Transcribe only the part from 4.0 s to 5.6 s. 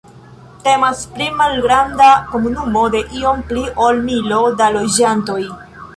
milo da loĝantoj.